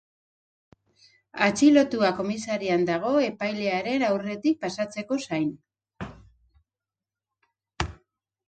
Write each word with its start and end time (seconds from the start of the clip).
Atxilotua 1.47 2.09
komisarian 2.21 2.87
dago 2.87 3.11
epailearen 3.25 4.07
aurretik 4.07 4.57
pasatzeko 4.65 5.21
zain. 5.29 5.55